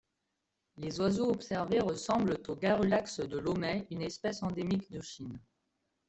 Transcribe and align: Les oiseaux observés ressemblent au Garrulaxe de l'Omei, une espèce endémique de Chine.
Les 0.77 0.99
oiseaux 0.99 1.29
observés 1.29 1.79
ressemblent 1.79 2.39
au 2.47 2.55
Garrulaxe 2.55 3.19
de 3.19 3.37
l'Omei, 3.37 3.85
une 3.91 4.01
espèce 4.01 4.41
endémique 4.41 4.89
de 4.89 4.99
Chine. 4.99 5.39